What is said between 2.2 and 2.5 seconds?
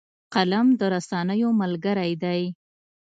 دی